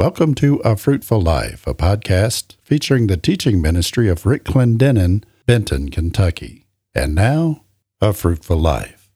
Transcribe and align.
Welcome 0.00 0.36
to 0.36 0.58
A 0.58 0.76
Fruitful 0.76 1.20
Life, 1.20 1.66
a 1.66 1.74
podcast 1.74 2.54
featuring 2.62 3.08
the 3.08 3.16
teaching 3.16 3.60
ministry 3.60 4.08
of 4.08 4.24
Rick 4.24 4.44
Clendenen, 4.44 5.24
Benton, 5.44 5.88
Kentucky. 5.88 6.66
And 6.94 7.16
now, 7.16 7.64
A 8.00 8.12
Fruitful 8.12 8.58
Life. 8.58 9.10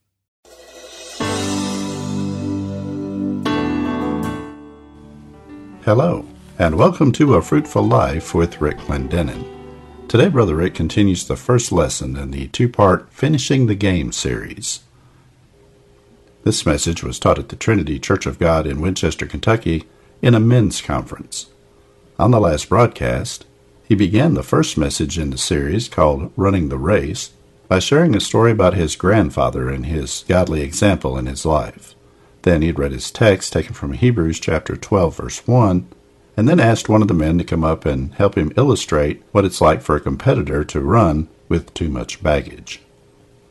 Hello, 5.85 6.25
and 6.59 6.75
welcome 6.75 7.13
to 7.13 7.35
A 7.35 7.41
Fruitful 7.41 7.83
Life 7.83 8.35
with 8.35 8.59
Rick 8.59 8.79
Clendenen. 8.79 9.47
Today, 10.09 10.27
Brother 10.27 10.57
Rick 10.57 10.75
continues 10.75 11.25
the 11.25 11.37
first 11.37 11.71
lesson 11.71 12.17
in 12.17 12.31
the 12.31 12.49
two 12.49 12.67
part 12.67 13.09
Finishing 13.09 13.67
the 13.67 13.75
Game 13.75 14.11
series. 14.11 14.81
This 16.43 16.65
message 16.65 17.03
was 17.03 17.19
taught 17.19 17.39
at 17.39 17.47
the 17.47 17.55
Trinity 17.55 17.99
Church 17.99 18.25
of 18.25 18.37
God 18.37 18.67
in 18.67 18.81
Winchester, 18.81 19.25
Kentucky, 19.25 19.85
in 20.23 20.33
a 20.33 20.39
men's 20.39 20.81
conference. 20.81 21.47
On 22.17 22.31
the 22.31 22.39
last 22.39 22.69
broadcast, 22.69 23.45
he 23.85 23.93
began 23.93 24.33
the 24.33 24.41
first 24.41 24.77
message 24.77 25.19
in 25.19 25.31
the 25.31 25.37
series 25.37 25.89
called 25.89 26.31
Running 26.37 26.69
the 26.69 26.77
Race 26.77 27.31
by 27.67 27.79
sharing 27.79 28.15
a 28.15 28.21
story 28.21 28.49
about 28.51 28.73
his 28.73 28.95
grandfather 28.95 29.69
and 29.69 29.85
his 29.85 30.23
godly 30.29 30.61
example 30.61 31.17
in 31.17 31.25
his 31.25 31.45
life. 31.45 31.93
Then 32.43 32.61
he 32.61 32.71
read 32.71 32.93
his 32.93 33.11
text 33.11 33.51
taken 33.51 33.73
from 33.73 33.91
Hebrews 33.91 34.39
chapter 34.39 34.77
12 34.77 35.17
verse 35.17 35.45
1 35.45 35.87
and 36.37 36.47
then 36.47 36.59
asked 36.59 36.87
one 36.87 37.01
of 37.01 37.09
the 37.09 37.13
men 37.13 37.37
to 37.37 37.43
come 37.43 37.65
up 37.65 37.85
and 37.85 38.13
help 38.13 38.35
him 38.35 38.53
illustrate 38.55 39.21
what 39.33 39.43
it's 39.43 39.59
like 39.59 39.81
for 39.81 39.97
a 39.97 40.01
competitor 40.01 40.63
to 40.63 40.79
run 40.79 41.27
with 41.49 41.73
too 41.73 41.89
much 41.89 42.23
baggage. 42.23 42.79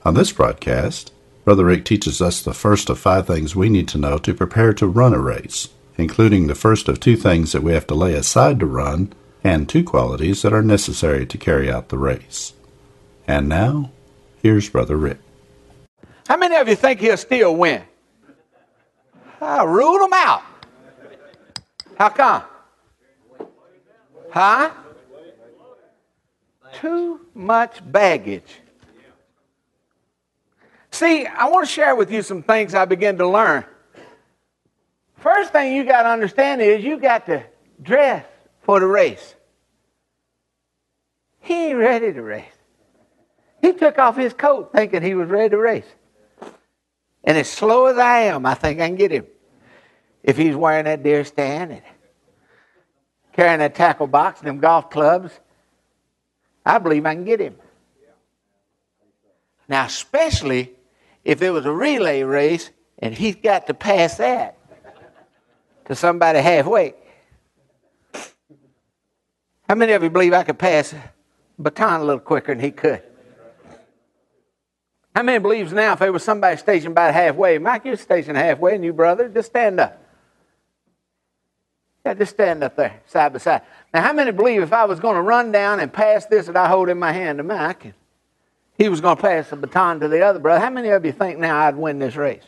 On 0.07 0.15
this 0.15 0.33
broadcast, 0.33 1.13
Brother 1.45 1.67
Rick 1.67 1.85
teaches 1.85 2.23
us 2.23 2.41
the 2.41 2.55
first 2.55 2.89
of 2.89 2.99
five 2.99 3.27
things 3.27 3.55
we 3.55 3.69
need 3.69 3.89
to 3.89 3.99
know 3.99 4.17
to 4.17 4.33
prepare 4.33 4.73
to 4.73 4.87
run 4.87 5.13
a 5.13 5.19
race, 5.19 5.69
including 5.97 6.47
the 6.47 6.55
first 6.55 6.89
of 6.89 7.01
two 7.01 7.17
things 7.17 7.53
that 7.53 7.63
we 7.63 7.73
have 7.73 7.87
to 7.87 7.95
lay 7.95 8.15
aside 8.15 8.61
to 8.61 8.67
run 8.67 9.13
and 9.45 9.69
two 9.69 9.85
qualities 9.85 10.43
that 10.43 10.53
are 10.53 10.63
necessary 10.63 11.27
to 11.27 11.39
carry 11.39 11.71
out 11.71 11.89
the 11.89 11.99
race. 11.99 12.53
And 13.27 13.49
now, 13.49 13.91
here's 14.43 14.69
Brother 14.69 14.97
Rick. 14.97 15.19
How 16.29 16.37
many 16.37 16.57
of 16.57 16.69
you 16.69 16.77
think 16.77 17.01
he'll 17.01 17.17
still 17.17 17.57
win? 17.57 17.83
I 19.41 19.65
ruled 19.65 20.03
him 20.03 20.13
out. 20.13 20.43
How 21.99 22.09
come? 22.09 22.43
Huh? 24.31 24.71
Too 26.75 27.21
much 27.35 27.81
baggage. 27.91 28.61
See, 30.91 31.27
I 31.27 31.49
want 31.49 31.67
to 31.67 31.73
share 31.73 31.97
with 31.97 32.11
you 32.11 32.23
some 32.23 32.43
things 32.43 32.75
I 32.75 32.85
began 32.85 33.19
to 33.19 33.27
learn. 33.27 33.65
First 35.23 35.53
thing 35.53 35.77
you 35.77 35.85
got 35.85 36.03
to 36.03 36.09
understand 36.09 36.61
is 36.61 36.83
you 36.83 36.99
got 36.99 37.27
to 37.27 37.45
dress 37.81 38.27
for 38.63 38.81
the 38.81 38.87
race. 38.87 39.37
He 41.39 41.69
ain't 41.69 41.79
ready 41.79 42.13
to 42.13 42.21
race. 42.21 42.45
He 43.61 43.73
took 43.73 43.99
off 43.99 44.17
his 44.17 44.33
coat 44.33 44.73
thinking 44.73 45.01
he 45.01 45.15
was 45.15 45.29
ready 45.29 45.51
to 45.51 45.59
race. 45.59 45.87
And 47.23 47.39
as 47.39 47.49
slow 47.49 47.87
as 47.87 47.99
I 47.99 48.23
am, 48.23 48.45
I 48.45 48.55
think 48.55 48.81
I 48.81 48.89
can 48.89 48.97
get 48.97 49.13
him. 49.13 49.27
If 50.25 50.37
he's 50.37 50.57
wearing 50.57 50.87
that 50.87 51.05
deer 51.05 51.25
stand 51.25 51.71
and 51.71 51.83
carrying 53.33 53.61
that 53.61 53.77
tackle 53.77 54.09
box 54.09 54.41
and 54.41 54.49
them 54.49 54.59
golf 54.59 54.91
clubs, 54.91 55.31
I 56.67 56.79
believe 56.79 57.07
I 57.07 57.15
can 57.15 57.25
get 57.25 57.39
him. 57.39 57.55
Now, 59.69 59.87
especially 59.87 60.73
if 61.25 61.43
it 61.43 61.51
was 61.51 61.65
a 61.65 61.73
relay 61.73 62.25
race 62.25 62.71
and 62.99 63.15
he's 63.15 63.37
got 63.37 63.69
to 63.69 63.75
pass 63.75 64.17
that 64.17 64.59
to 65.87 65.95
somebody 65.95 66.41
halfway. 66.41 66.95
How 69.69 69.75
many 69.75 69.93
of 69.93 70.03
you 70.03 70.11
believe 70.11 70.33
I 70.33 70.43
could 70.43 70.59
pass 70.59 70.93
a 70.93 71.13
baton 71.59 72.01
a 72.01 72.05
little 72.05 72.21
quicker 72.21 72.55
than 72.55 72.63
he 72.63 72.71
could? 72.71 73.03
How 75.15 75.23
many 75.23 75.39
believes 75.39 75.73
now 75.73 75.93
if 75.93 75.99
there 75.99 76.13
was 76.13 76.23
somebody 76.23 76.57
stationed 76.57 76.93
about 76.93 77.13
halfway, 77.13 77.59
Mike, 77.59 77.85
you're 77.85 77.97
stationed 77.97 78.37
halfway, 78.37 78.75
and 78.75 78.85
you 78.85 78.93
brother, 78.93 79.29
just 79.29 79.51
stand 79.51 79.79
up. 79.79 79.99
Yeah, 82.05 82.15
just 82.15 82.33
stand 82.33 82.65
up 82.65 82.75
there, 82.77 83.01
side 83.07 83.33
by 83.33 83.39
side. 83.39 83.63
Now, 83.95 84.03
how 84.03 84.13
many 84.13 84.33
believe 84.33 84.63
if 84.63 84.73
I 84.73 84.87
was 84.87 84.99
going 84.99 85.15
to 85.15 85.23
run 85.23 85.53
down 85.53 85.81
and 85.81 85.93
pass 85.93 86.27
this 86.27 86.47
that 86.47 86.57
I 86.57 86.67
hold 86.67 86.89
in 86.89 86.99
my 86.99 87.13
hand 87.13 87.39
to 87.39 87.45
Mike, 87.45 87.85
and 87.85 87.95
he 88.77 88.89
was 88.89 89.01
going 89.01 89.17
to 89.17 89.23
pass 89.23 89.51
the 89.51 89.57
baton 89.57 90.01
to 90.01 90.09
the 90.09 90.23
other 90.23 90.39
brother, 90.39 90.61
how 90.61 90.71
many 90.71 90.89
of 90.89 91.05
you 91.05 91.13
think 91.13 91.39
now 91.39 91.59
I'd 91.59 91.77
win 91.77 91.99
this 91.99 92.17
race? 92.17 92.43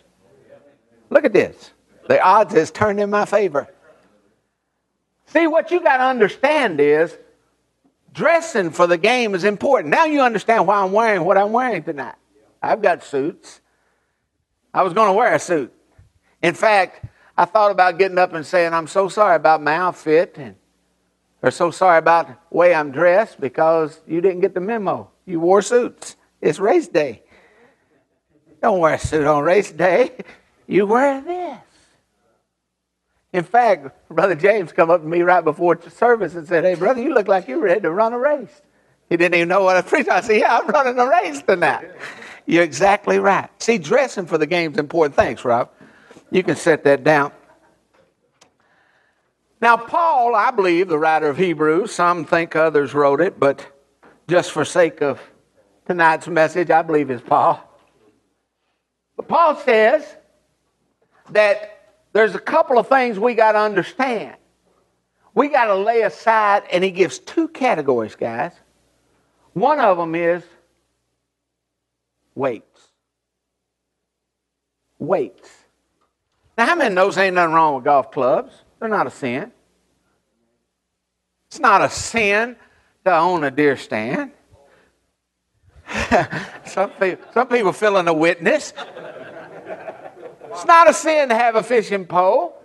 Look 1.11 1.25
at 1.25 1.33
this. 1.33 1.71
The 2.09 2.23
odds 2.23 2.55
has 2.55 2.71
turned 2.71 3.01
in 3.01 3.11
my 3.11 3.25
favor. 3.25 3.69
See, 5.27 5.47
what 5.47 5.71
you 5.71 5.81
got 5.81 5.99
to 5.99 6.05
understand 6.05 6.81
is 6.81 7.17
dressing 8.13 8.71
for 8.71 8.87
the 8.87 8.99
game 8.99 9.35
is 9.35 9.45
important. 9.45 9.91
Now 9.91 10.05
you 10.05 10.21
understand 10.21 10.67
why 10.67 10.83
I'm 10.83 10.93
wearing 10.93 11.25
what 11.25 11.37
I'm 11.37 11.53
wearing 11.53 11.83
tonight. 11.83 12.15
I've 12.63 12.83
got 12.83 13.03
suits. 13.03 13.61
I 14.73 14.83
was 14.83 14.93
going 14.93 15.09
to 15.09 15.13
wear 15.13 15.35
a 15.35 15.39
suit. 15.39 15.73
In 16.43 16.55
fact, 16.55 17.05
I 17.37 17.45
thought 17.45 17.71
about 17.71 17.99
getting 17.99 18.19
up 18.19 18.33
and 18.33 18.47
saying, 18.47 18.73
I'm 18.73 18.87
so 18.87 19.09
sorry 19.09 19.37
about 19.37 19.63
my 19.63 19.75
outfit 19.75 20.37
and 20.37 20.57
or 21.43 21.51
so 21.51 21.71
sorry 21.71 21.99
about 21.99 22.29
the 22.29 22.37
way 22.57 22.75
I'm 22.75 22.91
dressed 22.91 23.39
because 23.39 24.01
you 24.07 24.23
didn't 24.23 24.41
get 24.41 24.55
the 24.55 24.61
memo. 24.61 25.11
You 25.27 25.41
wore 25.41 25.61
suits. 25.61 26.17
It's 26.41 26.59
race 26.59 26.89
day. 26.89 27.23
Don't 28.63 28.79
wear 28.79 28.95
a 28.95 28.99
suit 28.99 29.27
on 29.27 29.43
race 29.43 29.73
day. 29.73 30.13
You 30.67 30.87
wear 30.87 31.21
this. 31.21 31.59
In 33.35 33.43
fact, 33.43 33.89
Brother 34.09 34.37
James 34.37 34.71
come 34.71 34.91
up 34.91 35.03
to 35.03 35.09
me 35.09 35.23
right 35.23 35.43
before 35.43 35.77
service 35.91 36.37
and 36.37 36.47
said, 36.47 36.63
Hey, 36.63 36.77
brother, 36.77 37.03
you 37.03 37.13
look 37.13 37.27
like 37.27 37.49
you're 37.49 37.61
ready 37.61 37.81
to 37.81 37.91
run 37.91 38.13
a 38.13 38.19
race. 38.19 38.63
He 39.11 39.17
didn't 39.17 39.35
even 39.35 39.49
know 39.49 39.65
what 39.65 39.77
I 39.77 39.83
preached. 39.83 40.09
I 40.09 40.21
said, 40.21 40.39
Yeah, 40.39 40.57
I'm 40.57 40.69
running 40.69 40.97
a 40.97 41.09
race 41.09 41.43
tonight. 41.43 41.91
You're 42.47 42.63
exactly 42.63 43.19
right. 43.19 43.51
See, 43.61 43.79
dressing 43.79 44.27
for 44.27 44.39
the 44.39 44.47
game's 44.47 44.79
important. 44.79 45.17
Thanks, 45.17 45.45
Rob. 45.45 45.69
You 46.31 46.45
can 46.45 46.55
set 46.55 46.85
that 46.85 47.03
down. 47.03 47.33
Now, 49.61 49.79
Paul, 49.79 50.37
I 50.37 50.53
believe, 50.53 50.87
the 50.87 50.99
writer 50.99 51.29
of 51.29 51.37
Hebrews, 51.37 51.93
some 51.93 52.25
think 52.25 52.55
others 52.55 52.95
wrote 52.95 53.21
it, 53.21 53.41
but 53.41 53.67
just 54.29 54.53
for 54.53 54.65
sake 54.65 55.03
of 55.03 55.21
tonight's 55.87 56.29
message, 56.29 56.71
I 56.71 56.83
believe 56.83 57.11
it's 57.11 57.23
Paul. 57.27 57.61
But 59.17 59.27
Paul 59.27 59.57
says 59.57 60.07
that 61.31 61.74
there's 62.15 62.35
a 62.37 62.41
couple 62.41 62.79
of 62.79 62.89
things 62.89 63.19
we 63.19 63.35
got 63.35 63.53
to 63.53 63.59
understand. 63.59 64.37
We 65.35 65.49
got 65.49 65.67
to 65.67 65.75
lay 65.75 66.03
aside, 66.03 66.63
and 66.71 66.85
he 66.85 66.93
gives 66.93 67.19
two 67.19 67.49
categories, 67.49 68.15
guys. 68.15 68.53
One 69.53 69.81
of 69.81 69.99
them 69.99 70.15
is 70.15 70.45
weights. 72.37 72.81
Weights. 75.01 75.51
Now, 76.57 76.67
how 76.67 76.77
many 76.77 76.95
knows 76.95 77.19
ain't 77.19 77.35
nothing 77.35 77.53
wrong 77.53 77.75
with 77.75 77.85
golf 77.85 78.13
clubs? 78.13 78.55
They're 78.79 78.89
not 78.89 79.09
a 79.09 79.11
sin. 79.11 79.51
It's 81.49 81.59
not 81.59 81.83
a 81.83 81.91
sin 81.91 82.55
to 83.05 83.17
own 83.17 83.43
a 83.43 83.51
deer 83.51 83.77
stand. 83.77 84.31
some, 86.65 86.91
people, 86.91 87.27
some 87.35 87.49
people 87.49 87.73
feeling 87.73 88.07
a 88.07 88.15
witness. 88.15 88.73
It's 90.55 90.65
not 90.65 90.89
a 90.89 90.95
sin 90.95 91.31
to 91.31 91.35
have 91.35 91.57
a 91.57 91.65
fishing 91.65 92.07
pole, 92.07 92.57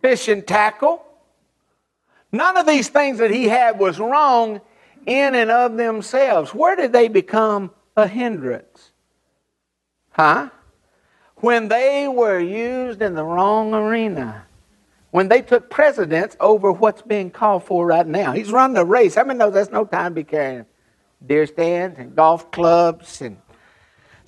fishing 0.00 0.42
tackle. 0.42 1.04
None 2.32 2.56
of 2.56 2.66
these 2.66 2.88
things 2.88 3.18
that 3.18 3.30
he 3.30 3.44
had 3.44 3.78
was 3.78 3.98
wrong 3.98 4.62
in 5.06 5.34
and 5.34 5.50
of 5.50 5.76
themselves. 5.76 6.54
Where 6.54 6.76
did 6.76 6.94
they 6.94 7.08
become 7.08 7.72
a 7.94 8.06
hindrance? 8.06 8.92
Huh? 10.10 10.48
When 11.36 11.68
they 11.68 12.08
were 12.08 12.38
used 12.40 13.02
in 13.02 13.14
the 13.14 13.24
wrong 13.24 13.74
arena. 13.74 14.46
When 15.10 15.28
they 15.28 15.42
took 15.42 15.70
precedence 15.70 16.36
over 16.40 16.72
what's 16.72 17.02
being 17.02 17.30
called 17.30 17.64
for 17.64 17.86
right 17.86 18.06
now. 18.06 18.32
He's 18.32 18.50
running 18.50 18.78
a 18.78 18.84
race. 18.84 19.14
How 19.14 19.24
many 19.24 19.38
knows 19.38 19.54
that's 19.54 19.70
no 19.70 19.84
time 19.84 20.12
to 20.12 20.14
be 20.16 20.24
carrying 20.24 20.66
deer 21.24 21.46
stands 21.46 21.98
and 21.98 22.14
golf 22.14 22.50
clubs 22.50 23.20
and 23.20 23.36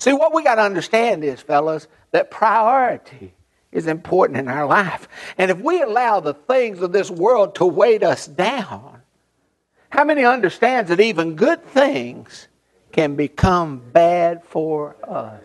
See, 0.01 0.13
what 0.13 0.33
we 0.33 0.43
got 0.43 0.55
to 0.55 0.63
understand 0.63 1.23
is, 1.23 1.41
fellas, 1.41 1.87
that 2.09 2.31
priority 2.31 3.35
is 3.71 3.85
important 3.85 4.39
in 4.39 4.47
our 4.47 4.65
life. 4.65 5.07
And 5.37 5.51
if 5.51 5.59
we 5.59 5.79
allow 5.79 6.19
the 6.19 6.33
things 6.33 6.81
of 6.81 6.91
this 6.91 7.11
world 7.11 7.53
to 7.55 7.67
weight 7.67 8.01
us 8.01 8.25
down, 8.25 9.03
how 9.91 10.03
many 10.03 10.25
understands 10.25 10.89
that 10.89 10.99
even 10.99 11.35
good 11.35 11.63
things 11.65 12.47
can 12.91 13.15
become 13.15 13.77
bad 13.93 14.43
for 14.43 14.95
us 15.07 15.43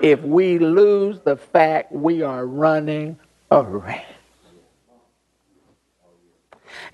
if 0.00 0.22
we 0.22 0.58
lose 0.58 1.20
the 1.20 1.36
fact 1.36 1.92
we 1.92 2.22
are 2.22 2.46
running 2.46 3.18
a 3.50 3.62
race? 3.62 4.00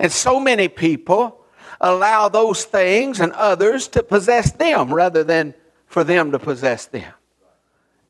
And 0.00 0.10
so 0.10 0.40
many 0.40 0.66
people 0.66 1.44
allow 1.80 2.28
those 2.28 2.64
things 2.64 3.20
and 3.20 3.32
others 3.34 3.86
to 3.86 4.02
possess 4.02 4.50
them 4.50 4.92
rather 4.92 5.22
than 5.22 5.54
for 5.92 6.04
them 6.04 6.32
to 6.32 6.38
possess 6.38 6.86
them. 6.86 7.12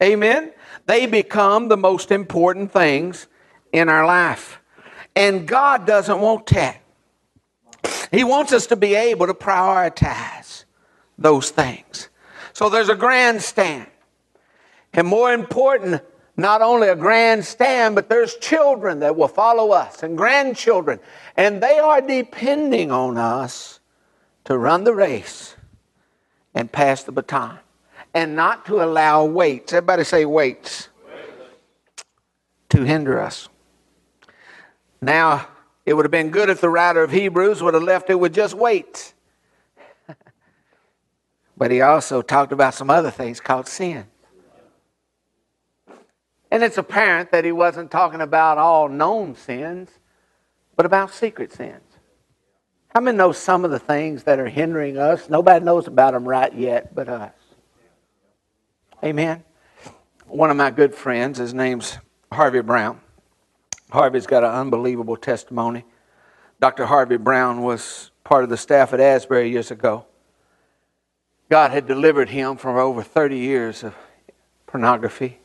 Amen? 0.00 0.52
They 0.86 1.06
become 1.06 1.66
the 1.66 1.76
most 1.76 2.12
important 2.12 2.70
things 2.70 3.26
in 3.72 3.88
our 3.88 4.06
life. 4.06 4.60
And 5.16 5.48
God 5.48 5.84
doesn't 5.84 6.20
want 6.20 6.46
that. 6.46 6.80
He 8.12 8.22
wants 8.22 8.52
us 8.52 8.68
to 8.68 8.76
be 8.76 8.94
able 8.94 9.26
to 9.26 9.34
prioritize 9.34 10.64
those 11.18 11.50
things. 11.50 12.08
So 12.52 12.68
there's 12.68 12.88
a 12.88 12.94
grandstand. 12.94 13.88
And 14.92 15.08
more 15.08 15.32
important, 15.32 16.02
not 16.36 16.62
only 16.62 16.86
a 16.86 16.94
grandstand, 16.94 17.96
but 17.96 18.08
there's 18.08 18.36
children 18.36 19.00
that 19.00 19.16
will 19.16 19.26
follow 19.26 19.72
us 19.72 20.04
and 20.04 20.16
grandchildren. 20.16 21.00
And 21.36 21.60
they 21.60 21.80
are 21.80 22.00
depending 22.00 22.92
on 22.92 23.18
us 23.18 23.80
to 24.44 24.56
run 24.56 24.84
the 24.84 24.94
race 24.94 25.56
and 26.54 26.70
pass 26.70 27.02
the 27.02 27.10
baton 27.10 27.58
and 28.14 28.36
not 28.36 28.66
to 28.66 28.82
allow 28.82 29.24
weights. 29.24 29.72
Everybody 29.72 30.04
say 30.04 30.24
weights. 30.24 30.88
To 32.70 32.84
hinder 32.84 33.20
us. 33.20 33.48
Now, 35.00 35.48
it 35.84 35.94
would 35.94 36.04
have 36.04 36.12
been 36.12 36.30
good 36.30 36.48
if 36.48 36.60
the 36.60 36.70
writer 36.70 37.02
of 37.02 37.10
Hebrews 37.10 37.62
would 37.62 37.74
have 37.74 37.82
left 37.82 38.08
it 38.08 38.14
with 38.14 38.34
just 38.34 38.54
weights. 38.54 39.14
but 41.56 41.70
he 41.70 41.80
also 41.82 42.22
talked 42.22 42.52
about 42.52 42.74
some 42.74 42.88
other 42.88 43.10
things 43.10 43.40
called 43.40 43.68
sin. 43.68 44.06
And 46.50 46.62
it's 46.62 46.78
apparent 46.78 47.32
that 47.32 47.44
he 47.44 47.52
wasn't 47.52 47.90
talking 47.90 48.20
about 48.20 48.58
all 48.58 48.88
known 48.88 49.34
sins, 49.34 49.90
but 50.76 50.86
about 50.86 51.12
secret 51.12 51.52
sins. 51.52 51.80
How 52.94 53.00
many 53.00 53.16
know 53.16 53.32
some 53.32 53.64
of 53.64 53.70
the 53.70 53.78
things 53.78 54.24
that 54.24 54.38
are 54.38 54.48
hindering 54.48 54.98
us? 54.98 55.30
Nobody 55.30 55.64
knows 55.64 55.86
about 55.86 56.12
them 56.12 56.28
right 56.28 56.52
yet 56.54 56.94
but 56.94 57.08
us. 57.08 57.32
Amen. 59.04 59.42
One 60.26 60.50
of 60.50 60.56
my 60.56 60.70
good 60.70 60.94
friends, 60.94 61.38
his 61.38 61.52
name's 61.52 61.98
Harvey 62.30 62.62
Brown. 62.62 63.00
Harvey's 63.90 64.28
got 64.28 64.44
an 64.44 64.50
unbelievable 64.50 65.16
testimony. 65.16 65.84
Dr. 66.60 66.86
Harvey 66.86 67.16
Brown 67.16 67.62
was 67.62 68.12
part 68.22 68.44
of 68.44 68.50
the 68.50 68.56
staff 68.56 68.92
at 68.92 69.00
Asbury 69.00 69.50
years 69.50 69.72
ago. 69.72 70.06
God 71.50 71.72
had 71.72 71.88
delivered 71.88 72.28
him 72.28 72.56
from 72.56 72.76
over 72.76 73.02
30 73.02 73.36
years 73.36 73.82
of 73.82 73.94
pornography. 74.68 75.40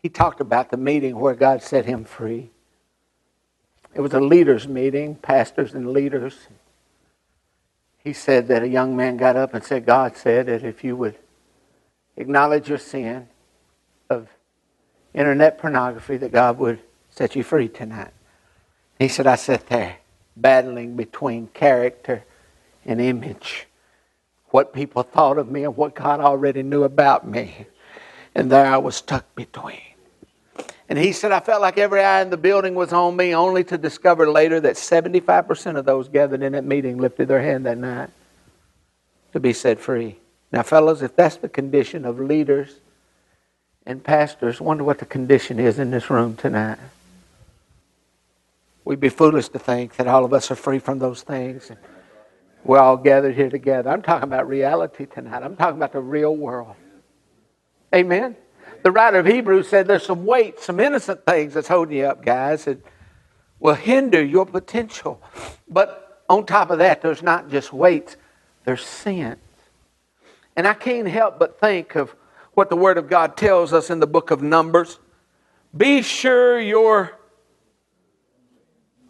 He 0.00 0.08
talked 0.08 0.40
about 0.40 0.70
the 0.70 0.76
meeting 0.76 1.18
where 1.18 1.34
God 1.34 1.60
set 1.60 1.86
him 1.86 2.04
free. 2.04 2.50
It 3.94 4.00
was 4.00 4.14
a 4.14 4.20
leaders' 4.20 4.68
meeting, 4.68 5.16
pastors 5.16 5.74
and 5.74 5.90
leaders. 5.90 6.46
He 8.08 8.14
said 8.14 8.48
that 8.48 8.62
a 8.62 8.68
young 8.68 8.96
man 8.96 9.18
got 9.18 9.36
up 9.36 9.52
and 9.52 9.62
said, 9.62 9.84
God 9.84 10.16
said 10.16 10.46
that 10.46 10.64
if 10.64 10.82
you 10.82 10.96
would 10.96 11.14
acknowledge 12.16 12.66
your 12.66 12.78
sin 12.78 13.28
of 14.08 14.30
internet 15.12 15.58
pornography, 15.58 16.16
that 16.16 16.32
God 16.32 16.56
would 16.56 16.80
set 17.10 17.36
you 17.36 17.42
free 17.42 17.68
tonight. 17.68 18.14
He 18.98 19.08
said, 19.08 19.26
I 19.26 19.34
sat 19.34 19.66
there 19.66 19.98
battling 20.38 20.96
between 20.96 21.48
character 21.48 22.24
and 22.86 22.98
image. 22.98 23.66
What 24.46 24.72
people 24.72 25.02
thought 25.02 25.36
of 25.36 25.50
me 25.50 25.64
and 25.64 25.76
what 25.76 25.94
God 25.94 26.20
already 26.20 26.62
knew 26.62 26.84
about 26.84 27.28
me. 27.28 27.66
And 28.34 28.50
there 28.50 28.64
I 28.64 28.78
was 28.78 28.96
stuck 28.96 29.34
between. 29.34 29.87
And 30.88 30.98
he 30.98 31.12
said, 31.12 31.32
I 31.32 31.40
felt 31.40 31.60
like 31.60 31.76
every 31.76 32.02
eye 32.02 32.22
in 32.22 32.30
the 32.30 32.38
building 32.38 32.74
was 32.74 32.92
on 32.94 33.14
me, 33.14 33.34
only 33.34 33.62
to 33.64 33.76
discover 33.76 34.30
later 34.30 34.58
that 34.60 34.76
75% 34.76 35.76
of 35.76 35.84
those 35.84 36.08
gathered 36.08 36.42
in 36.42 36.52
that 36.52 36.64
meeting 36.64 36.96
lifted 36.96 37.28
their 37.28 37.42
hand 37.42 37.66
that 37.66 37.76
night 37.76 38.08
to 39.32 39.40
be 39.40 39.52
set 39.52 39.78
free. 39.78 40.18
Now, 40.50 40.62
fellows, 40.62 41.02
if 41.02 41.14
that's 41.14 41.36
the 41.36 41.48
condition 41.48 42.06
of 42.06 42.18
leaders 42.18 42.74
and 43.84 44.02
pastors, 44.02 44.62
wonder 44.62 44.82
what 44.82 44.98
the 44.98 45.04
condition 45.04 45.60
is 45.60 45.78
in 45.78 45.90
this 45.90 46.08
room 46.08 46.36
tonight. 46.36 46.78
We'd 48.82 49.00
be 49.00 49.10
foolish 49.10 49.50
to 49.50 49.58
think 49.58 49.96
that 49.96 50.06
all 50.06 50.24
of 50.24 50.32
us 50.32 50.50
are 50.50 50.56
free 50.56 50.78
from 50.78 50.98
those 50.98 51.20
things. 51.20 51.70
We're 52.64 52.78
all 52.78 52.96
gathered 52.96 53.34
here 53.34 53.50
together. 53.50 53.90
I'm 53.90 54.00
talking 54.00 54.24
about 54.24 54.48
reality 54.48 55.04
tonight. 55.04 55.42
I'm 55.42 55.56
talking 55.56 55.76
about 55.76 55.92
the 55.92 56.00
real 56.00 56.34
world. 56.34 56.76
Amen 57.94 58.36
the 58.82 58.90
writer 58.90 59.18
of 59.18 59.26
Hebrews 59.26 59.68
said 59.68 59.86
there's 59.86 60.06
some 60.06 60.24
weight, 60.24 60.60
some 60.60 60.80
innocent 60.80 61.24
things 61.24 61.54
that's 61.54 61.68
holding 61.68 61.98
you 61.98 62.06
up, 62.06 62.24
guys, 62.24 62.64
that 62.64 62.78
will 63.60 63.74
hinder 63.74 64.22
your 64.22 64.46
potential. 64.46 65.20
But 65.68 66.22
on 66.28 66.46
top 66.46 66.70
of 66.70 66.78
that, 66.78 67.02
there's 67.02 67.22
not 67.22 67.50
just 67.50 67.72
weights, 67.72 68.16
there's 68.64 68.84
sins. 68.84 69.38
And 70.56 70.66
I 70.66 70.74
can't 70.74 71.08
help 71.08 71.38
but 71.38 71.60
think 71.60 71.94
of 71.94 72.14
what 72.54 72.70
the 72.70 72.76
Word 72.76 72.98
of 72.98 73.08
God 73.08 73.36
tells 73.36 73.72
us 73.72 73.90
in 73.90 74.00
the 74.00 74.06
book 74.06 74.30
of 74.30 74.42
Numbers. 74.42 74.98
Be 75.76 76.02
sure 76.02 76.58
your 76.58 77.12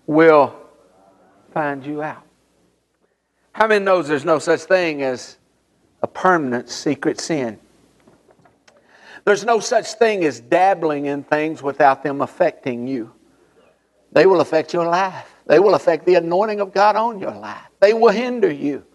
will 0.06 0.54
find 1.52 1.84
you 1.84 2.02
out. 2.02 2.24
How 3.52 3.66
many 3.66 3.84
knows 3.84 4.08
there's 4.08 4.24
no 4.24 4.38
such 4.38 4.60
thing 4.60 5.02
as 5.02 5.38
a 6.02 6.06
permanent 6.06 6.68
secret 6.68 7.20
sin? 7.20 7.58
There's 9.28 9.44
no 9.44 9.60
such 9.60 9.92
thing 9.92 10.24
as 10.24 10.40
dabbling 10.40 11.04
in 11.04 11.22
things 11.22 11.62
without 11.62 12.02
them 12.02 12.22
affecting 12.22 12.86
you. 12.86 13.12
They 14.10 14.24
will 14.24 14.40
affect 14.40 14.72
your 14.72 14.86
life. 14.86 15.30
They 15.44 15.58
will 15.58 15.74
affect 15.74 16.06
the 16.06 16.14
anointing 16.14 16.60
of 16.60 16.72
God 16.72 16.96
on 16.96 17.18
your 17.18 17.32
life. 17.32 17.60
They 17.78 17.92
will 17.92 18.08
hinder 18.08 18.50
you. 18.50 18.86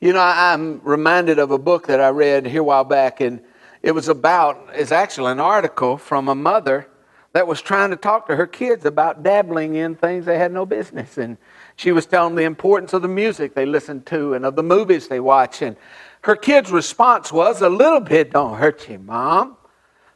You 0.00 0.14
know, 0.14 0.22
I'm 0.22 0.80
reminded 0.82 1.38
of 1.38 1.50
a 1.50 1.58
book 1.58 1.86
that 1.88 2.00
I 2.00 2.08
read 2.08 2.46
here 2.46 2.62
a 2.62 2.64
while 2.64 2.84
back, 2.84 3.20
and 3.20 3.42
it 3.82 3.92
was 3.92 4.08
about, 4.08 4.70
it's 4.72 4.90
actually 4.90 5.32
an 5.32 5.40
article 5.40 5.98
from 5.98 6.28
a 6.28 6.34
mother 6.34 6.88
that 7.34 7.46
was 7.46 7.60
trying 7.60 7.90
to 7.90 7.96
talk 7.96 8.26
to 8.28 8.36
her 8.36 8.46
kids 8.46 8.86
about 8.86 9.22
dabbling 9.22 9.74
in 9.74 9.96
things 9.96 10.24
they 10.24 10.38
had 10.38 10.50
no 10.50 10.64
business. 10.64 11.18
And 11.18 11.36
she 11.76 11.92
was 11.92 12.06
telling 12.06 12.30
them 12.30 12.36
the 12.36 12.46
importance 12.46 12.94
of 12.94 13.02
the 13.02 13.08
music 13.08 13.52
they 13.52 13.66
listened 13.66 14.06
to 14.06 14.32
and 14.32 14.46
of 14.46 14.56
the 14.56 14.62
movies 14.62 15.08
they 15.08 15.20
watch. 15.20 15.60
And 15.60 15.76
her 16.22 16.36
kid's 16.36 16.70
response 16.70 17.32
was, 17.32 17.62
A 17.62 17.68
little 17.68 18.00
bit 18.00 18.32
don't 18.32 18.58
hurt 18.58 18.88
you, 18.88 18.98
Mom 18.98 19.56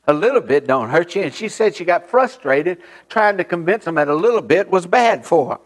a 0.07 0.13
little 0.13 0.41
bit 0.41 0.67
don't 0.67 0.91
hurt 0.91 1.15
you. 1.15 1.23
And 1.23 1.35
she 1.35 1.49
said 1.49 1.77
she 1.77 1.85
got 1.85 2.09
frustrated 2.09 2.79
trying 3.09 3.37
to 3.37 3.45
convince 3.45 3.85
them 3.85 3.95
that 3.97 4.09
a 4.09 4.15
little 4.15 4.43
bit 4.43 4.69
was 4.69 4.87
bad 4.87 5.25
for 5.25 5.51
her. 5.51 5.61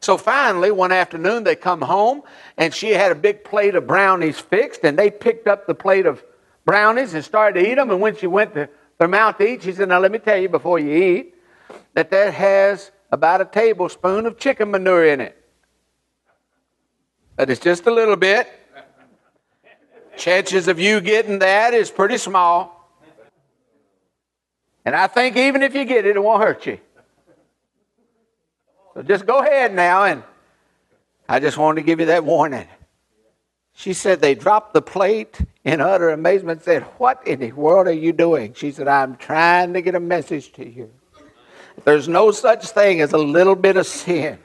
So 0.00 0.16
finally, 0.16 0.70
one 0.70 0.92
afternoon, 0.92 1.42
they 1.42 1.56
come 1.56 1.82
home, 1.82 2.22
and 2.56 2.72
she 2.72 2.90
had 2.90 3.10
a 3.10 3.16
big 3.16 3.42
plate 3.42 3.74
of 3.74 3.86
brownies 3.86 4.38
fixed, 4.38 4.84
and 4.84 4.96
they 4.96 5.10
picked 5.10 5.48
up 5.48 5.66
the 5.66 5.74
plate 5.74 6.06
of 6.06 6.22
brownies 6.64 7.14
and 7.14 7.24
started 7.24 7.60
to 7.60 7.68
eat 7.68 7.74
them. 7.74 7.90
And 7.90 8.00
when 8.00 8.14
she 8.14 8.28
went 8.28 8.54
to 8.54 8.68
their 8.98 9.08
mouth 9.08 9.38
to 9.38 9.48
eat, 9.48 9.64
she 9.64 9.72
said, 9.72 9.88
Now 9.88 9.98
let 9.98 10.12
me 10.12 10.18
tell 10.18 10.38
you 10.38 10.48
before 10.48 10.78
you 10.78 10.92
eat 10.92 11.34
that 11.94 12.10
that 12.12 12.32
has 12.32 12.92
about 13.10 13.40
a 13.40 13.44
tablespoon 13.44 14.26
of 14.26 14.38
chicken 14.38 14.70
manure 14.70 15.06
in 15.06 15.20
it. 15.20 15.34
But 17.34 17.50
it's 17.50 17.60
just 17.60 17.86
a 17.86 17.90
little 17.92 18.16
bit. 18.16 18.48
Chances 20.18 20.68
of 20.68 20.78
you 20.80 21.00
getting 21.00 21.38
that 21.38 21.72
is 21.72 21.90
pretty 21.90 22.18
small. 22.18 22.74
And 24.84 24.94
I 24.94 25.06
think 25.06 25.36
even 25.36 25.62
if 25.62 25.74
you 25.74 25.84
get 25.84 26.06
it, 26.06 26.16
it 26.16 26.22
won't 26.22 26.42
hurt 26.42 26.66
you. 26.66 26.78
So 28.94 29.02
just 29.02 29.26
go 29.26 29.38
ahead 29.38 29.72
now, 29.72 30.04
and 30.04 30.22
I 31.28 31.40
just 31.40 31.56
wanted 31.56 31.82
to 31.82 31.86
give 31.86 32.00
you 32.00 32.06
that 32.06 32.24
warning. 32.24 32.66
She 33.74 33.92
said 33.92 34.20
they 34.20 34.34
dropped 34.34 34.74
the 34.74 34.82
plate 34.82 35.38
in 35.62 35.80
utter 35.80 36.10
amazement 36.10 36.64
said, 36.64 36.82
What 36.98 37.24
in 37.24 37.38
the 37.38 37.52
world 37.52 37.86
are 37.86 37.92
you 37.92 38.12
doing? 38.12 38.54
She 38.54 38.72
said, 38.72 38.88
I'm 38.88 39.16
trying 39.16 39.74
to 39.74 39.82
get 39.82 39.94
a 39.94 40.00
message 40.00 40.52
to 40.54 40.68
you. 40.68 40.90
There's 41.84 42.08
no 42.08 42.32
such 42.32 42.66
thing 42.70 43.00
as 43.00 43.12
a 43.12 43.18
little 43.18 43.54
bit 43.54 43.76
of 43.76 43.86
sin, 43.86 44.38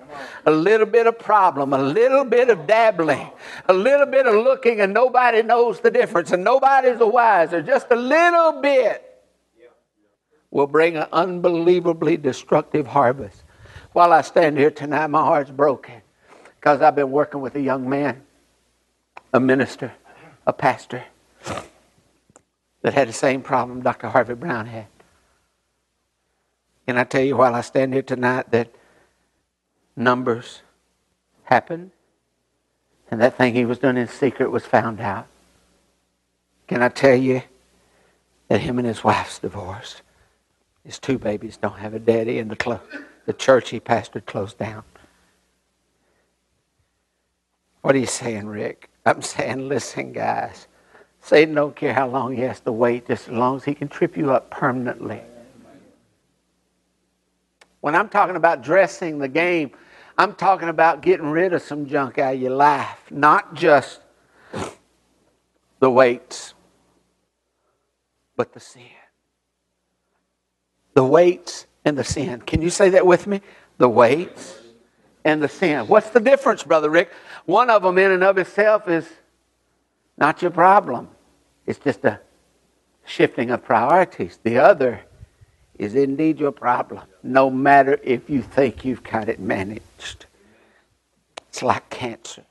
a 0.45 0.51
little 0.51 0.85
bit 0.85 1.07
of 1.07 1.19
problem, 1.19 1.73
a 1.73 1.81
little 1.81 2.25
bit 2.25 2.49
of 2.49 2.67
dabbling, 2.67 3.29
a 3.67 3.73
little 3.73 4.05
bit 4.05 4.25
of 4.25 4.35
looking, 4.35 4.81
and 4.81 4.93
nobody 4.93 5.41
knows 5.43 5.79
the 5.79 5.91
difference, 5.91 6.31
and 6.31 6.43
nobody's 6.43 6.97
the 6.97 7.07
wiser. 7.07 7.61
Just 7.61 7.87
a 7.91 7.95
little 7.95 8.61
bit 8.61 9.09
will 10.51 10.67
bring 10.67 10.95
an 10.95 11.07
unbelievably 11.11 12.17
destructive 12.17 12.87
harvest. 12.87 13.43
While 13.91 14.13
I 14.13 14.21
stand 14.21 14.57
here 14.57 14.71
tonight, 14.71 15.07
my 15.07 15.21
heart's 15.21 15.51
broken 15.51 16.01
because 16.59 16.81
I've 16.81 16.95
been 16.95 17.11
working 17.11 17.41
with 17.41 17.55
a 17.55 17.61
young 17.61 17.89
man, 17.89 18.21
a 19.33 19.39
minister, 19.39 19.93
a 20.45 20.53
pastor 20.53 21.03
that 22.83 22.93
had 22.93 23.09
the 23.09 23.13
same 23.13 23.41
problem 23.41 23.81
Dr. 23.81 24.09
Harvey 24.09 24.35
Brown 24.35 24.67
had. 24.67 24.87
Can 26.87 26.97
I 26.97 27.03
tell 27.03 27.23
you 27.23 27.37
while 27.37 27.55
I 27.55 27.61
stand 27.61 27.93
here 27.93 28.03
tonight 28.03 28.51
that 28.51 28.69
numbers 29.95 30.61
happened 31.43 31.91
and 33.13 33.21
that 33.21 33.37
thing 33.37 33.53
he 33.53 33.65
was 33.65 33.77
doing 33.77 33.97
in 33.97 34.07
secret 34.07 34.49
was 34.49 34.65
found 34.65 34.99
out? 34.99 35.27
Can 36.67 36.81
I 36.81 36.89
tell 36.89 37.15
you 37.15 37.43
that 38.47 38.61
him 38.61 38.79
and 38.79 38.87
his 38.87 39.03
wife's 39.03 39.37
divorced? 39.39 40.01
His 40.83 40.97
two 40.97 41.17
babies 41.19 41.57
don't 41.57 41.77
have 41.77 41.93
a 41.93 41.99
daddy, 41.99 42.39
and 42.39 42.49
the, 42.49 42.55
clo- 42.55 42.81
the 43.25 43.33
church 43.33 43.69
he 43.69 43.79
pastored 43.79 44.25
closed 44.25 44.57
down. 44.57 44.83
What 47.81 47.95
are 47.95 47.99
you 47.99 48.07
saying, 48.07 48.47
Rick? 48.47 48.89
I'm 49.05 49.21
saying, 49.33 49.67
listen, 49.69 50.11
guys. 50.11 50.67
Satan 51.21 51.53
don't 51.53 51.75
care 51.75 51.93
how 51.93 52.07
long 52.07 52.35
he 52.35 52.41
has 52.41 52.59
to 52.61 52.71
wait, 52.71 53.07
just 53.07 53.29
as 53.29 53.33
long 53.33 53.57
as 53.57 53.63
he 53.63 53.75
can 53.75 53.87
trip 53.87 54.17
you 54.17 54.31
up 54.31 54.49
permanently. 54.49 55.21
When 57.83 57.95
I'm 57.95 58.07
talking 58.07 58.37
about 58.37 58.63
dressing 58.63 59.19
the 59.19 59.27
game, 59.27 59.71
I'm 60.17 60.35
talking 60.35 60.69
about 60.69 61.01
getting 61.01 61.25
rid 61.25 61.51
of 61.51 61.61
some 61.61 61.85
junk 61.85 62.17
out 62.17 62.35
of 62.35 62.41
your 62.41 62.51
life, 62.51 63.11
not 63.11 63.55
just 63.55 63.99
the 65.81 65.89
weights, 65.89 66.53
but 68.37 68.53
the 68.53 68.61
sin. 68.61 68.83
The 70.93 71.03
weights 71.03 71.67
and 71.83 71.97
the 71.97 72.05
sin. 72.05 72.39
Can 72.43 72.61
you 72.61 72.69
say 72.69 72.91
that 72.91 73.05
with 73.05 73.27
me? 73.27 73.41
The 73.79 73.89
weights 73.89 74.61
and 75.25 75.43
the 75.43 75.49
sin. 75.49 75.85
What's 75.87 76.11
the 76.11 76.21
difference, 76.21 76.63
Brother 76.63 76.89
Rick? 76.89 77.11
One 77.43 77.69
of 77.69 77.83
them, 77.83 77.97
in 77.97 78.11
and 78.11 78.23
of 78.23 78.37
itself, 78.37 78.87
is 78.87 79.09
not 80.17 80.41
your 80.41 80.51
problem. 80.51 81.09
It's 81.65 81.79
just 81.79 82.05
a 82.05 82.21
shifting 83.03 83.51
of 83.51 83.61
priorities. 83.61 84.39
The 84.41 84.59
other 84.59 85.01
is 85.79 85.95
indeed 85.95 86.39
your 86.39 86.51
problem, 86.51 87.03
no 87.23 87.49
matter 87.49 87.99
if 88.03 88.29
you 88.29 88.41
think 88.41 88.85
you've 88.85 89.03
got 89.03 89.29
it 89.29 89.39
managed. 89.39 90.25
It's 91.49 91.63
like 91.63 91.89
cancer 91.89 92.43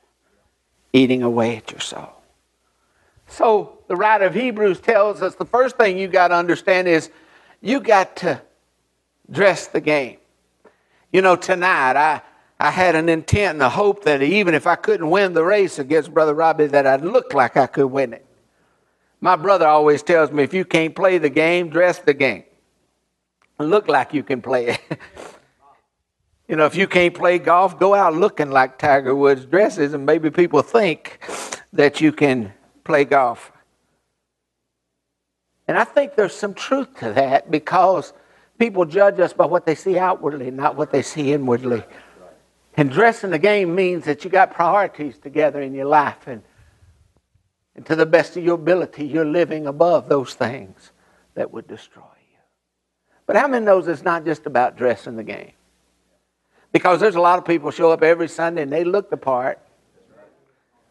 eating 0.93 1.23
away 1.23 1.57
at 1.57 1.71
your 1.71 1.79
soul. 1.79 2.09
So, 3.27 3.79
the 3.87 3.95
writer 3.95 4.25
of 4.25 4.35
Hebrews 4.35 4.79
tells 4.79 5.21
us 5.21 5.35
the 5.35 5.45
first 5.45 5.77
thing 5.77 5.97
you 5.97 6.07
got 6.07 6.27
to 6.27 6.35
understand 6.35 6.87
is 6.87 7.09
you 7.61 7.79
got 7.79 8.15
to 8.17 8.41
dress 9.31 9.67
the 9.67 9.81
game. 9.81 10.17
You 11.11 11.21
know, 11.21 11.35
tonight 11.35 11.95
I, 11.95 12.21
I 12.59 12.71
had 12.71 12.95
an 12.95 13.09
intent 13.09 13.55
and 13.55 13.61
a 13.61 13.69
hope 13.69 14.03
that 14.03 14.21
even 14.21 14.53
if 14.53 14.67
I 14.67 14.75
couldn't 14.75 15.09
win 15.09 15.33
the 15.33 15.43
race 15.43 15.79
against 15.79 16.13
Brother 16.13 16.33
Robbie, 16.33 16.67
that 16.67 16.85
I'd 16.85 17.01
look 17.01 17.33
like 17.33 17.57
I 17.57 17.67
could 17.67 17.87
win 17.87 18.13
it. 18.13 18.25
My 19.21 19.35
brother 19.35 19.67
always 19.67 20.03
tells 20.03 20.31
me 20.31 20.43
if 20.43 20.53
you 20.53 20.65
can't 20.65 20.95
play 20.95 21.17
the 21.17 21.29
game, 21.29 21.69
dress 21.69 21.99
the 21.99 22.13
game. 22.13 22.43
Look 23.59 23.87
like 23.87 24.13
you 24.13 24.23
can 24.23 24.41
play 24.41 24.67
it. 24.67 24.81
you 26.47 26.55
know, 26.55 26.65
if 26.65 26.75
you 26.75 26.87
can't 26.87 27.13
play 27.13 27.39
golf, 27.39 27.79
go 27.79 27.93
out 27.93 28.13
looking 28.13 28.51
like 28.51 28.77
Tiger 28.77 29.15
Woods 29.15 29.45
dresses, 29.45 29.93
and 29.93 30.05
maybe 30.05 30.29
people 30.29 30.61
think 30.61 31.19
that 31.71 32.01
you 32.01 32.11
can 32.11 32.53
play 32.83 33.05
golf. 33.05 33.51
And 35.67 35.77
I 35.77 35.83
think 35.83 36.15
there's 36.15 36.35
some 36.35 36.53
truth 36.53 36.97
to 36.99 37.13
that 37.13 37.49
because 37.49 38.13
people 38.57 38.85
judge 38.85 39.19
us 39.19 39.33
by 39.33 39.45
what 39.45 39.65
they 39.65 39.75
see 39.75 39.97
outwardly, 39.97 40.51
not 40.51 40.75
what 40.75 40.91
they 40.91 41.01
see 41.01 41.31
inwardly. 41.31 41.83
And 42.75 42.89
dressing 42.89 43.29
the 43.29 43.39
game 43.39 43.75
means 43.75 44.05
that 44.05 44.23
you 44.23 44.29
got 44.29 44.53
priorities 44.53 45.17
together 45.17 45.61
in 45.61 45.73
your 45.73 45.85
life 45.85 46.27
and 46.27 46.41
and 47.75 47.85
to 47.87 47.95
the 47.95 48.05
best 48.05 48.37
of 48.37 48.43
your 48.43 48.55
ability, 48.55 49.05
you're 49.05 49.25
living 49.25 49.65
above 49.67 50.07
those 50.07 50.33
things 50.33 50.91
that 51.33 51.51
would 51.51 51.67
destroy. 51.67 52.03
But 53.25 53.35
how 53.35 53.47
many 53.47 53.65
knows 53.65 53.87
it's 53.87 54.03
not 54.03 54.25
just 54.25 54.45
about 54.45 54.77
dressing 54.77 55.15
the 55.15 55.23
game? 55.23 55.53
Because 56.71 56.99
there's 56.99 57.15
a 57.15 57.21
lot 57.21 57.39
of 57.39 57.45
people 57.45 57.71
show 57.71 57.91
up 57.91 58.03
every 58.03 58.27
Sunday 58.27 58.63
and 58.63 58.71
they 58.71 58.83
look 58.83 59.09
the 59.09 59.17
part. 59.17 59.59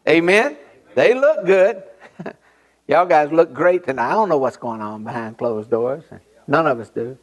Amen? 0.07 0.57
They 0.95 1.13
look 1.13 1.45
good. 1.45 1.83
Y'all 2.87 3.05
guys 3.05 3.31
look 3.31 3.53
great 3.53 3.83
tonight. 3.85 4.09
I 4.09 4.13
don't 4.13 4.29
know 4.29 4.37
what's 4.37 4.57
going 4.57 4.81
on 4.81 5.03
behind 5.03 5.37
closed 5.37 5.69
doors. 5.69 6.03
None 6.47 6.67
of 6.67 6.79
us 6.79 6.89
do. 6.89 7.17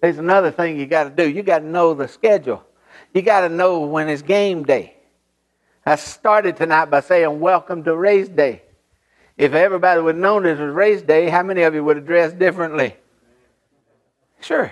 There's 0.00 0.18
another 0.18 0.50
thing 0.50 0.78
you 0.78 0.86
got 0.86 1.04
to 1.04 1.10
do. 1.10 1.28
You 1.28 1.42
got 1.42 1.58
to 1.60 1.66
know 1.66 1.94
the 1.94 2.08
schedule. 2.08 2.64
You 3.12 3.22
got 3.22 3.40
to 3.42 3.48
know 3.48 3.80
when 3.80 4.08
it's 4.08 4.22
game 4.22 4.64
day. 4.64 4.96
I 5.84 5.96
started 5.96 6.56
tonight 6.56 6.86
by 6.86 7.00
saying, 7.00 7.40
Welcome 7.40 7.84
to 7.84 7.96
Race 7.96 8.28
Day. 8.28 8.62
If 9.40 9.54
everybody 9.54 10.02
would 10.02 10.16
have 10.16 10.22
known 10.22 10.42
this 10.42 10.58
was 10.58 10.70
Race 10.70 11.00
Day, 11.00 11.30
how 11.30 11.42
many 11.42 11.62
of 11.62 11.74
you 11.74 11.82
would 11.82 11.96
have 11.96 12.04
dressed 12.04 12.38
differently? 12.38 12.94
Sure. 14.42 14.70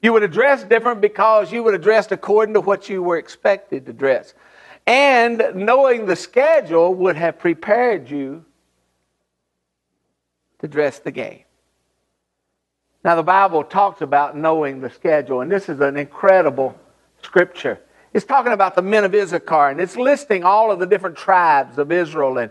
You 0.00 0.14
would 0.14 0.22
have 0.22 0.32
dressed 0.32 0.70
different 0.70 1.02
because 1.02 1.52
you 1.52 1.62
would 1.62 1.74
have 1.74 1.82
dressed 1.82 2.10
according 2.10 2.54
to 2.54 2.62
what 2.62 2.88
you 2.88 3.02
were 3.02 3.18
expected 3.18 3.84
to 3.84 3.92
dress. 3.92 4.32
And 4.86 5.42
knowing 5.54 6.06
the 6.06 6.16
schedule 6.16 6.94
would 6.94 7.16
have 7.16 7.38
prepared 7.38 8.08
you 8.08 8.46
to 10.60 10.68
dress 10.68 10.98
the 10.98 11.10
game. 11.10 11.42
Now, 13.04 13.14
the 13.14 13.22
Bible 13.22 13.62
talks 13.62 14.00
about 14.00 14.34
knowing 14.34 14.80
the 14.80 14.88
schedule, 14.88 15.42
and 15.42 15.52
this 15.52 15.68
is 15.68 15.80
an 15.80 15.98
incredible 15.98 16.80
scripture. 17.22 17.78
It's 18.14 18.24
talking 18.24 18.52
about 18.52 18.74
the 18.74 18.80
men 18.80 19.04
of 19.04 19.14
Issachar, 19.14 19.68
and 19.68 19.82
it's 19.82 19.98
listing 19.98 20.44
all 20.44 20.72
of 20.72 20.78
the 20.78 20.86
different 20.86 21.18
tribes 21.18 21.76
of 21.76 21.92
Israel. 21.92 22.38
And, 22.38 22.50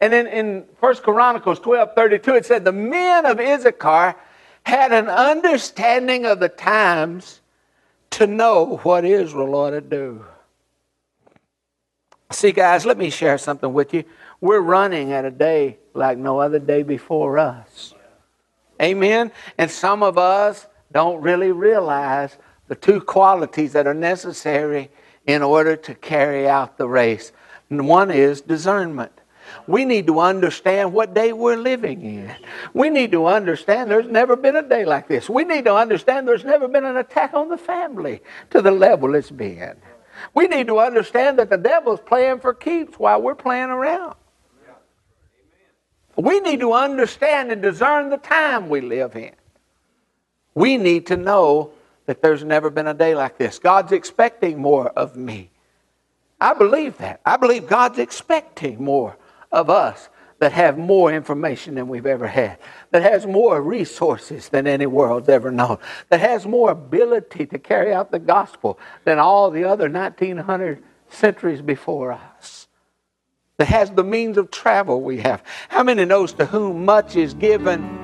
and 0.00 0.12
then 0.12 0.26
in 0.26 0.64
1 0.80 0.96
Chronicles 0.96 1.60
12 1.60 1.94
32, 1.94 2.34
it 2.34 2.46
said, 2.46 2.64
The 2.64 2.72
men 2.72 3.26
of 3.26 3.38
Issachar 3.38 4.16
had 4.62 4.92
an 4.92 5.08
understanding 5.08 6.26
of 6.26 6.40
the 6.40 6.48
times 6.48 7.40
to 8.10 8.26
know 8.26 8.80
what 8.82 9.04
Israel 9.04 9.54
ought 9.54 9.70
to 9.70 9.80
do. 9.80 10.24
See, 12.32 12.52
guys, 12.52 12.86
let 12.86 12.96
me 12.96 13.10
share 13.10 13.38
something 13.38 13.72
with 13.72 13.92
you. 13.92 14.04
We're 14.40 14.60
running 14.60 15.12
at 15.12 15.24
a 15.24 15.30
day 15.30 15.78
like 15.94 16.16
no 16.16 16.38
other 16.38 16.58
day 16.58 16.82
before 16.82 17.38
us. 17.38 17.94
Amen? 18.80 19.32
And 19.58 19.70
some 19.70 20.02
of 20.02 20.16
us 20.16 20.66
don't 20.92 21.20
really 21.20 21.52
realize 21.52 22.36
the 22.68 22.74
two 22.74 23.00
qualities 23.00 23.72
that 23.72 23.86
are 23.86 23.94
necessary 23.94 24.90
in 25.26 25.42
order 25.42 25.76
to 25.76 25.94
carry 25.94 26.48
out 26.48 26.78
the 26.78 26.88
race. 26.88 27.32
And 27.68 27.86
one 27.86 28.10
is 28.10 28.40
discernment. 28.40 29.19
We 29.66 29.84
need 29.84 30.06
to 30.06 30.20
understand 30.20 30.92
what 30.92 31.14
day 31.14 31.32
we're 31.32 31.56
living 31.56 32.02
in. 32.02 32.34
We 32.74 32.90
need 32.90 33.12
to 33.12 33.26
understand 33.26 33.90
there's 33.90 34.06
never 34.06 34.36
been 34.36 34.56
a 34.56 34.62
day 34.62 34.84
like 34.84 35.08
this. 35.08 35.28
We 35.28 35.44
need 35.44 35.64
to 35.64 35.74
understand 35.74 36.26
there's 36.26 36.44
never 36.44 36.68
been 36.68 36.84
an 36.84 36.96
attack 36.96 37.34
on 37.34 37.48
the 37.48 37.58
family 37.58 38.22
to 38.50 38.62
the 38.62 38.70
level 38.70 39.14
it's 39.14 39.30
been. 39.30 39.76
We 40.34 40.48
need 40.48 40.66
to 40.66 40.78
understand 40.78 41.38
that 41.38 41.50
the 41.50 41.56
devil's 41.56 42.00
playing 42.00 42.40
for 42.40 42.52
keeps 42.54 42.98
while 42.98 43.22
we're 43.22 43.34
playing 43.34 43.70
around. 43.70 44.14
We 46.16 46.40
need 46.40 46.60
to 46.60 46.72
understand 46.72 47.50
and 47.50 47.62
discern 47.62 48.10
the 48.10 48.18
time 48.18 48.68
we 48.68 48.80
live 48.80 49.16
in. 49.16 49.32
We 50.54 50.76
need 50.76 51.06
to 51.06 51.16
know 51.16 51.72
that 52.06 52.22
there's 52.22 52.44
never 52.44 52.70
been 52.70 52.88
a 52.88 52.94
day 52.94 53.14
like 53.14 53.38
this. 53.38 53.58
God's 53.58 53.92
expecting 53.92 54.58
more 54.58 54.88
of 54.90 55.16
me. 55.16 55.50
I 56.40 56.54
believe 56.54 56.98
that. 56.98 57.20
I 57.24 57.36
believe 57.36 57.66
God's 57.66 57.98
expecting 57.98 58.82
more 58.82 59.16
of 59.52 59.70
us 59.70 60.08
that 60.40 60.52
have 60.52 60.78
more 60.78 61.12
information 61.12 61.74
than 61.74 61.86
we've 61.86 62.06
ever 62.06 62.26
had, 62.26 62.58
that 62.90 63.02
has 63.02 63.26
more 63.26 63.60
resources 63.60 64.48
than 64.48 64.66
any 64.66 64.86
world's 64.86 65.28
ever 65.28 65.50
known, 65.50 65.78
that 66.08 66.20
has 66.20 66.46
more 66.46 66.70
ability 66.70 67.46
to 67.46 67.58
carry 67.58 67.92
out 67.92 68.10
the 68.10 68.18
gospel 68.18 68.78
than 69.04 69.18
all 69.18 69.50
the 69.50 69.64
other 69.64 69.88
1900 69.88 70.82
centuries 71.10 71.60
before 71.60 72.12
us, 72.12 72.68
that 73.58 73.66
has 73.66 73.90
the 73.90 74.04
means 74.04 74.38
of 74.38 74.50
travel 74.50 75.02
we 75.02 75.18
have. 75.18 75.42
How 75.68 75.82
many 75.82 76.06
knows 76.06 76.32
to 76.34 76.46
whom 76.46 76.86
much 76.86 77.16
is 77.16 77.34
given? 77.34 77.98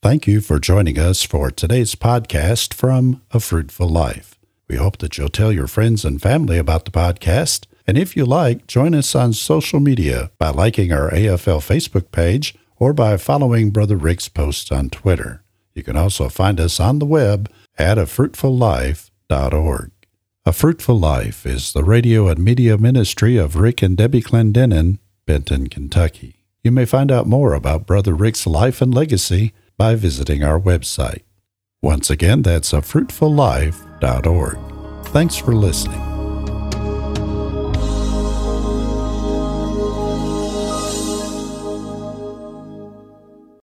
Thank 0.00 0.26
you 0.26 0.40
for 0.40 0.58
joining 0.58 0.98
us 0.98 1.22
for 1.22 1.50
today's 1.50 1.94
podcast 1.94 2.74
from 2.74 3.22
A 3.30 3.38
Fruitful 3.38 3.88
Life. 3.88 4.41
We 4.72 4.78
hope 4.78 4.96
that 4.98 5.18
you'll 5.18 5.28
tell 5.28 5.52
your 5.52 5.66
friends 5.66 6.02
and 6.02 6.18
family 6.18 6.56
about 6.56 6.86
the 6.86 6.90
podcast. 6.90 7.66
And 7.86 7.98
if 7.98 8.16
you 8.16 8.24
like, 8.24 8.66
join 8.66 8.94
us 8.94 9.14
on 9.14 9.34
social 9.34 9.80
media 9.80 10.30
by 10.38 10.48
liking 10.48 10.90
our 10.90 11.10
AFL 11.10 11.60
Facebook 11.60 12.10
page 12.10 12.54
or 12.78 12.94
by 12.94 13.18
following 13.18 13.68
Brother 13.68 13.98
Rick's 13.98 14.30
posts 14.30 14.72
on 14.72 14.88
Twitter. 14.88 15.44
You 15.74 15.82
can 15.82 15.98
also 15.98 16.30
find 16.30 16.58
us 16.58 16.80
on 16.80 17.00
the 17.00 17.04
web 17.04 17.52
at 17.76 17.98
afruitfullife.org. 17.98 19.90
A 20.46 20.52
Fruitful 20.54 20.98
Life 20.98 21.44
is 21.44 21.74
the 21.74 21.84
radio 21.84 22.28
and 22.28 22.42
media 22.42 22.78
ministry 22.78 23.36
of 23.36 23.56
Rick 23.56 23.82
and 23.82 23.94
Debbie 23.94 24.22
Clendenen, 24.22 25.00
Benton, 25.26 25.68
Kentucky. 25.68 26.46
You 26.64 26.70
may 26.70 26.86
find 26.86 27.12
out 27.12 27.26
more 27.26 27.52
about 27.52 27.86
Brother 27.86 28.14
Rick's 28.14 28.46
life 28.46 28.80
and 28.80 28.94
legacy 28.94 29.52
by 29.76 29.96
visiting 29.96 30.42
our 30.42 30.58
website. 30.58 31.24
Once 31.84 32.10
again, 32.10 32.42
that's 32.42 32.72
a 32.72 32.76
fruitfullife.org. 32.76 35.06
Thanks 35.06 35.36
for 35.36 35.52
listening. 35.52 36.11